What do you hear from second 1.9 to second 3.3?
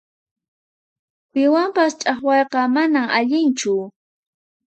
ch'aqwayqa manan